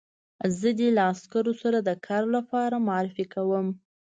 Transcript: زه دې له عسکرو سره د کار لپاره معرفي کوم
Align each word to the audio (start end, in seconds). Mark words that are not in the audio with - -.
زه 0.59 0.69
دې 0.79 0.89
له 0.95 1.01
عسکرو 1.11 1.53
سره 1.61 1.77
د 1.81 1.89
کار 2.07 2.23
لپاره 2.35 2.75
معرفي 2.87 3.25
کوم 3.33 3.67